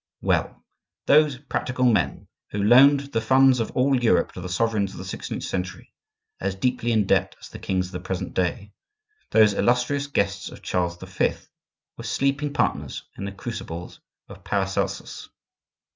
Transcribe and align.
Well, 0.21 0.65
those 1.05 1.37
practical 1.37 1.85
men, 1.85 2.27
who 2.49 2.63
loaned 2.63 3.01
the 3.13 3.21
funds 3.21 3.59
of 3.59 3.69
all 3.77 3.95
Europe 4.03 4.31
to 4.31 4.41
the 4.41 4.49
sovereigns 4.49 4.93
of 4.93 4.97
the 4.97 5.05
sixteenth 5.05 5.43
century 5.43 5.93
(as 6.39 6.55
deeply 6.55 6.91
in 6.91 7.05
debt 7.05 7.35
as 7.39 7.49
the 7.49 7.59
kings 7.59 7.85
of 7.85 7.91
the 7.91 7.99
present 7.99 8.33
day), 8.33 8.73
those 9.29 9.53
illustrious 9.53 10.07
guests 10.07 10.49
of 10.49 10.63
Charles 10.63 10.97
V. 10.97 11.33
were 11.97 12.03
sleeping 12.03 12.51
partners 12.51 13.03
in 13.15 13.25
the 13.25 13.31
crucibles 13.31 13.99
of 14.27 14.43
Paracelsus. 14.43 15.29